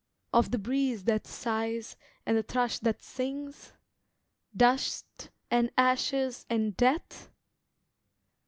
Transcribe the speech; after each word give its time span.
Of 0.33 0.49
the 0.49 0.57
breeze 0.57 1.03
that 1.03 1.27
sighs, 1.27 1.95
and 2.25 2.35
the 2.35 2.41
thrush 2.41 2.79
that 2.79 3.03
sings? 3.03 3.73
Dust 4.57 5.29
and 5.51 5.69
ashes 5.77 6.47
and 6.49 6.75
death? 6.75 7.29